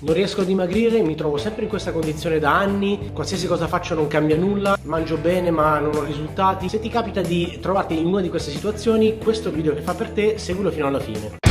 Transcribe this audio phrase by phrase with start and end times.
[0.00, 3.96] Non riesco a dimagrire, mi trovo sempre in questa condizione da anni, qualsiasi cosa faccio
[3.96, 6.68] non cambia nulla, mangio bene ma non ho risultati.
[6.68, 9.94] Se ti capita di trovarti in una di queste situazioni, questo è video che fa
[9.94, 11.47] per te, seguilo fino alla fine.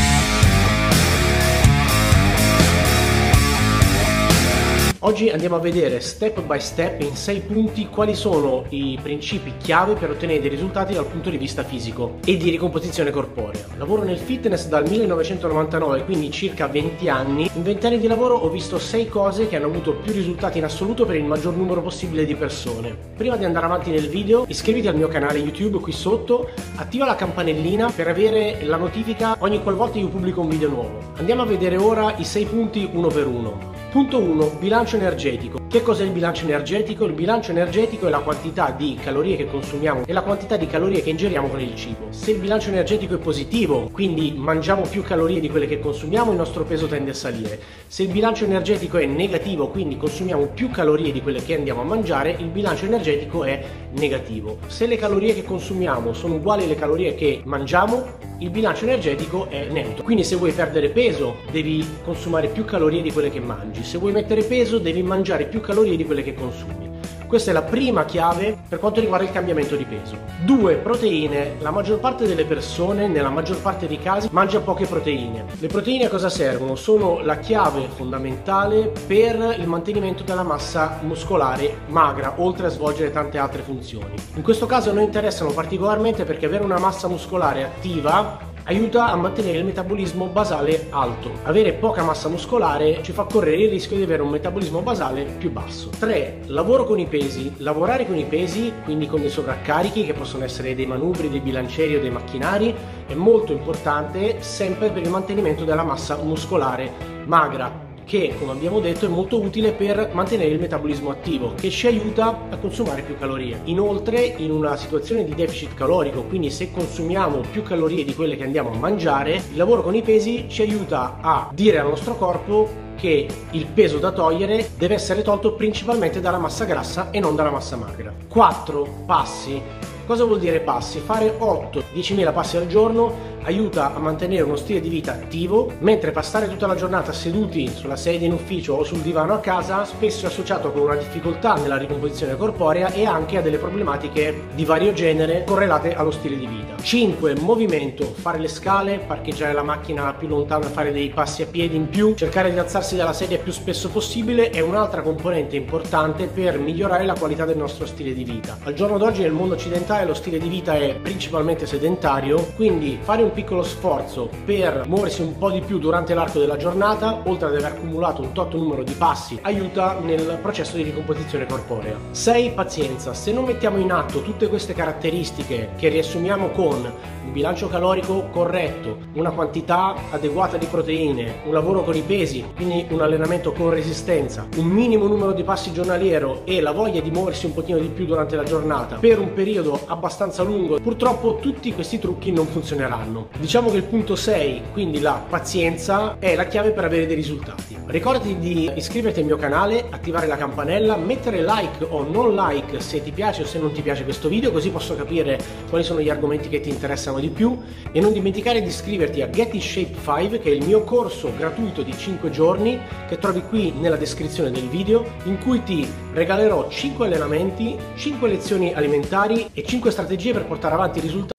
[5.08, 9.94] Oggi andiamo a vedere step by step in 6 punti quali sono i principi chiave
[9.94, 13.68] per ottenere dei risultati dal punto di vista fisico e di ricomposizione corporea.
[13.78, 17.50] Lavoro nel fitness dal 1999, quindi circa 20 anni.
[17.54, 20.66] In 20 anni di lavoro ho visto 6 cose che hanno avuto più risultati in
[20.66, 22.94] assoluto per il maggior numero possibile di persone.
[23.16, 27.16] Prima di andare avanti nel video, iscriviti al mio canale YouTube qui sotto, attiva la
[27.16, 31.00] campanellina per avere la notifica ogni qualvolta io pubblico un video nuovo.
[31.16, 33.77] Andiamo a vedere ora i 6 punti uno per uno.
[33.92, 34.58] Punto 1.
[34.60, 35.67] Bilancio energetico.
[35.70, 37.04] Che cos'è il bilancio energetico?
[37.04, 41.02] Il bilancio energetico è la quantità di calorie che consumiamo e la quantità di calorie
[41.02, 42.08] che ingeriamo con il cibo.
[42.10, 46.38] Se il bilancio energetico è positivo, quindi mangiamo più calorie di quelle che consumiamo, il
[46.38, 47.60] nostro peso tende a salire.
[47.86, 51.84] Se il bilancio energetico è negativo, quindi consumiamo più calorie di quelle che andiamo a
[51.84, 54.60] mangiare, il bilancio energetico è negativo.
[54.68, 58.06] Se le calorie che consumiamo sono uguali alle calorie che mangiamo,
[58.40, 60.04] il bilancio energetico è neutro.
[60.04, 64.12] Quindi se vuoi perdere peso devi consumare più calorie di quelle che mangi, se vuoi
[64.12, 66.88] mettere peso devi mangiare più calorie di quelle che consumi.
[67.28, 70.18] Questa è la prima chiave per quanto riguarda il cambiamento di peso.
[70.46, 70.76] 2.
[70.76, 71.56] Proteine.
[71.60, 75.44] La maggior parte delle persone, nella maggior parte dei casi, mangia poche proteine.
[75.60, 76.76] Le proteine a cosa servono?
[76.76, 83.38] Sono la chiave fondamentale per il mantenimento della massa muscolare magra, oltre a svolgere tante
[83.38, 84.14] altre funzioni.
[84.36, 89.58] In questo caso noi interessano particolarmente perché avere una massa muscolare attiva aiuta a mantenere
[89.58, 91.32] il metabolismo basale alto.
[91.44, 95.52] Avere poca massa muscolare ci fa correre il rischio di avere un metabolismo basale più
[95.52, 95.90] basso.
[95.98, 96.42] 3.
[96.48, 97.54] Lavoro con i pesi.
[97.58, 101.96] Lavorare con i pesi, quindi con dei sovraccarichi che possono essere dei manubri, dei bilancieri
[101.96, 102.76] o dei macchinari,
[103.08, 109.06] è molto importante sempre per il mantenimento della massa muscolare magra che come abbiamo detto
[109.06, 113.60] è molto utile per mantenere il metabolismo attivo che ci aiuta a consumare più calorie.
[113.66, 118.46] Inoltre in una situazione di deficit calorico, quindi se consumiamo più calorie di quelle che
[118.46, 122.86] andiamo a mangiare, il lavoro con i pesi ci aiuta a dire al nostro corpo
[122.96, 127.52] che il peso da togliere deve essere tolto principalmente dalla massa grassa e non dalla
[127.52, 128.14] massa magra.
[128.30, 129.62] 4 passi.
[130.08, 131.00] Cosa vuol dire passi?
[131.00, 136.50] Fare 8-10.000 passi al giorno aiuta a mantenere uno stile di vita attivo, mentre passare
[136.50, 140.28] tutta la giornata seduti sulla sedia in ufficio o sul divano a casa spesso è
[140.30, 145.46] associato con una difficoltà nella ricomposizione corporea e anche a delle problematiche di vario genere
[145.46, 146.76] correlate allo stile di vita.
[146.82, 147.36] 5.
[147.40, 151.90] Movimento, fare le scale, parcheggiare la macchina più lontana, fare dei passi a piedi in
[151.90, 157.06] più, cercare di alzarsi dalla sedia più spesso possibile è un'altra componente importante per migliorare
[157.06, 158.58] la qualità del nostro stile di vita.
[158.64, 163.24] Al giorno d'oggi nel mondo occidentale lo stile di vita è principalmente sedentario, quindi fare
[163.24, 167.54] un piccolo sforzo per muoversi un po' di più durante l'arco della giornata, oltre ad
[167.54, 171.96] aver accumulato un tot numero di passi, aiuta nel processo di ricomposizione corporea.
[172.10, 172.54] 6.
[172.54, 173.14] Pazienza.
[173.14, 176.92] Se non mettiamo in atto tutte queste caratteristiche che riassumiamo con
[177.28, 182.88] un bilancio calorico corretto, una quantità adeguata di proteine, un lavoro con i pesi, quindi
[182.90, 187.46] un allenamento con resistenza, un minimo numero di passi giornaliero e la voglia di muoversi
[187.46, 192.00] un pochino di più durante la giornata per un periodo abbastanza lungo, purtroppo tutti questi
[192.00, 193.27] trucchi non funzioneranno.
[193.38, 197.78] Diciamo che il punto 6, quindi la pazienza, è la chiave per avere dei risultati.
[197.86, 203.02] Ricordati di iscriverti al mio canale, attivare la campanella, mettere like o non like se
[203.02, 205.40] ti piace o se non ti piace questo video, così posso capire
[205.70, 207.58] quali sono gli argomenti che ti interessano di più
[207.92, 211.32] e non dimenticare di iscriverti a Get in Shape 5 che è il mio corso
[211.38, 216.70] gratuito di 5 giorni che trovi qui nella descrizione del video in cui ti regalerò
[216.70, 221.37] 5 allenamenti, 5 lezioni alimentari e 5 strategie per portare avanti i risultati